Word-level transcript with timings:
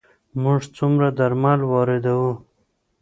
موږ 0.41 0.61
څومره 0.77 1.07
درمل 1.17 1.59
واردوو؟ 1.71 2.31